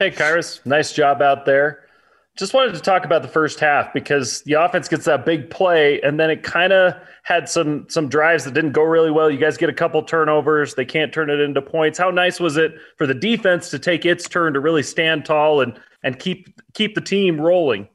[0.00, 1.80] Hey, Khyiris, nice job out there.
[2.34, 6.00] Just wanted to talk about the first half because the offense gets that big play,
[6.00, 9.30] and then it kind of had some some drives that didn't go really well.
[9.30, 11.98] You guys get a couple turnovers; they can't turn it into points.
[11.98, 15.60] How nice was it for the defense to take its turn to really stand tall
[15.60, 17.86] and and keep keep the team rolling?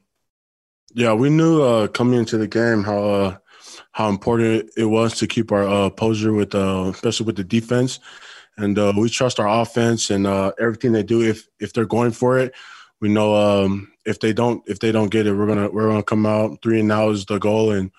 [0.94, 3.36] Yeah, we knew uh, coming into the game how uh,
[3.90, 7.98] how important it was to keep our uh, posture with, uh, especially with the defense,
[8.56, 11.22] and uh, we trust our offense and uh, everything they do.
[11.22, 12.54] If if they're going for it,
[13.00, 16.02] we know um, if they don't if they don't get it, we're gonna we're gonna
[16.02, 17.90] come out three and out is the goal, and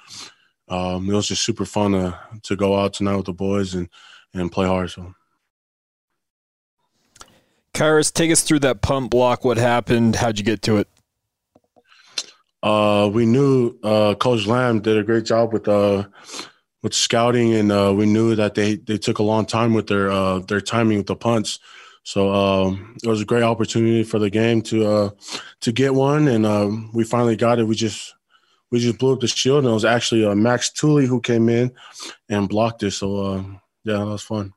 [0.68, 3.90] um, it was just super fun to to go out tonight with the boys and
[4.34, 4.90] and play hard.
[4.90, 5.14] So.
[7.74, 9.46] Khyiris, take us through that punt block.
[9.46, 10.16] What happened?
[10.16, 10.88] How'd you get to it?
[12.64, 16.06] Uh, we knew uh, Coach Lamb did a great job with uh,
[16.88, 20.10] with scouting, and uh, we knew that they they took a long time with their
[20.10, 21.60] uh, their timing with the punts.
[22.04, 25.10] So um, it was a great opportunity for the game to uh,
[25.62, 27.68] to get one, and um, we finally got it.
[27.68, 28.16] We just
[28.72, 31.50] we just blew up the shield, and it was actually uh, Max Tooley who came
[31.50, 31.74] in
[32.30, 32.92] and blocked it.
[32.92, 33.44] So uh,
[33.84, 34.54] yeah, that was fun.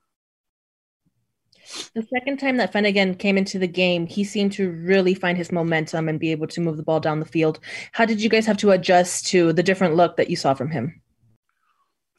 [1.95, 5.51] The second time that Fennegan came into the game, he seemed to really find his
[5.51, 7.59] momentum and be able to move the ball down the field.
[7.91, 10.71] How did you guys have to adjust to the different look that you saw from
[10.71, 11.01] him?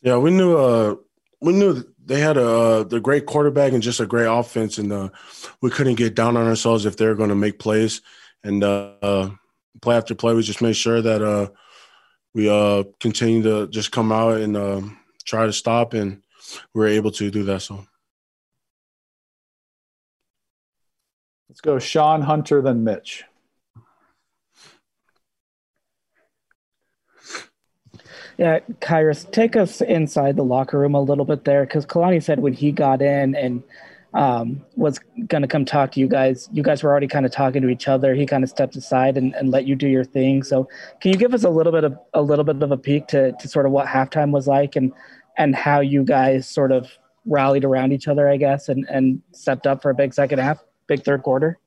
[0.01, 0.95] Yeah, we knew uh,
[1.41, 5.09] we knew they had a the great quarterback and just a great offense, and uh,
[5.61, 8.01] we couldn't get down on ourselves if they were going to make plays.
[8.43, 9.29] And uh,
[9.81, 11.49] play after play, we just made sure that uh,
[12.33, 14.81] we uh, continue to just come out and uh,
[15.25, 16.23] try to stop, and
[16.73, 17.61] we were able to do that.
[17.61, 17.85] So.
[21.49, 23.25] Let's go Sean Hunter, then Mitch.
[28.37, 32.39] Yeah, Khyiris, take us inside the locker room a little bit there because Kalani said
[32.39, 33.63] when he got in and
[34.13, 37.31] um, was going to come talk to you guys, you guys were already kind of
[37.31, 38.13] talking to each other.
[38.13, 40.43] He kind of stepped aside and, and let you do your thing.
[40.43, 40.67] So,
[40.99, 43.31] can you give us a little bit of a little bit of a peek to,
[43.33, 44.91] to sort of what halftime was like and
[45.37, 46.91] and how you guys sort of
[47.25, 50.59] rallied around each other, I guess, and and stepped up for a big second half,
[50.87, 51.57] big third quarter?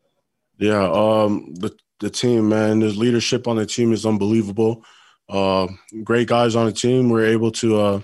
[0.58, 4.84] Yeah, um, the the team, man, the leadership on the team is unbelievable.
[5.28, 5.68] Uh,
[6.02, 7.10] great guys on the team.
[7.10, 7.80] We are able to.
[7.80, 8.00] Uh,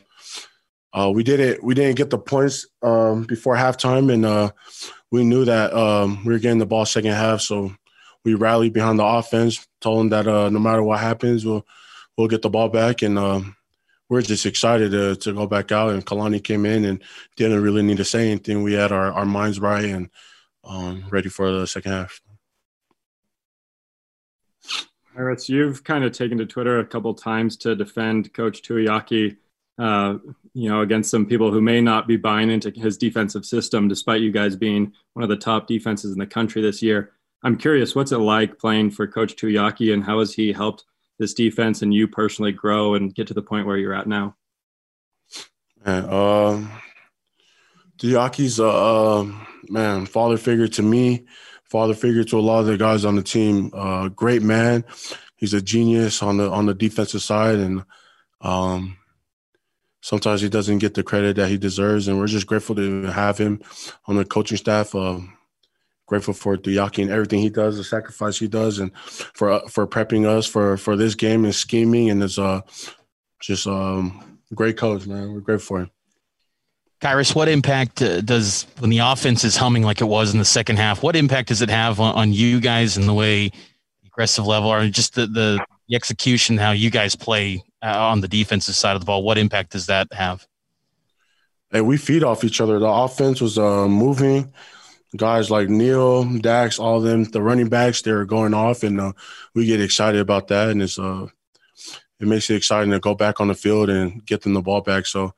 [0.92, 4.50] uh, we didn't we didn't get the points um, before halftime, and uh,
[5.10, 7.40] we knew that um, we were getting the ball second half.
[7.40, 7.72] So
[8.24, 11.64] we rallied behind the offense, told them that uh, no matter what happens, we'll
[12.16, 13.56] we'll get the ball back, and um,
[14.08, 15.90] we're just excited to to go back out.
[15.90, 17.02] And Kalani came in and
[17.36, 18.62] didn't really need to say anything.
[18.62, 20.10] We had our, our minds right and
[20.64, 22.20] um, ready for the second half.
[25.16, 29.36] Khyiris, you've kind of taken to Twitter a couple times to defend Coach Tuiaki,
[29.78, 30.18] uh,
[30.54, 34.20] you know, against some people who may not be buying into his defensive system, despite
[34.20, 37.12] you guys being one of the top defenses in the country this year.
[37.42, 40.84] I'm curious, what's it like playing for Coach Tuiaki, and how has he helped
[41.18, 44.36] this defense and you personally grow and get to the point where you're at now?
[45.84, 46.66] Man, uh,
[47.98, 49.26] Tuiaki's a uh,
[49.68, 51.26] man father figure to me
[51.70, 53.70] father figure to a lot of the guys on the team.
[53.72, 54.84] Uh, great man.
[55.36, 57.84] He's a genius on the on the defensive side, and
[58.42, 58.98] um,
[60.02, 62.08] sometimes he doesn't get the credit that he deserves.
[62.08, 63.62] And we're just grateful to have him
[64.06, 64.94] on the coaching staff.
[64.94, 65.20] Uh,
[66.06, 69.86] grateful for Tuiaki and everything he does, the sacrifice he does, and for uh, for
[69.86, 72.10] prepping us for for this game and scheming.
[72.10, 72.60] And it's uh,
[73.40, 75.32] just um, great coach, man.
[75.32, 75.90] We're grateful for him.
[77.00, 80.44] Khyiris, what impact uh, does when the offense is humming like it was in the
[80.44, 81.02] second half?
[81.02, 83.50] What impact does it have on, on you guys and the way
[84.06, 88.28] aggressive level or just the, the, the execution, how you guys play uh, on the
[88.28, 89.22] defensive side of the ball?
[89.22, 90.46] What impact does that have?
[91.70, 92.78] Hey, we feed off each other.
[92.78, 94.52] The offense was uh, moving.
[95.16, 99.12] Guys like Neil, Dax, all of them, the running backs, they're going off, and uh,
[99.54, 100.68] we get excited about that.
[100.68, 101.26] And it's uh,
[102.20, 104.82] it makes it exciting to go back on the field and get them the ball
[104.82, 105.06] back.
[105.06, 105.32] So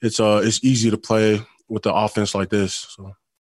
[0.00, 2.86] it's uh it's easy to play with the offense like this.
[2.96, 3.14] So.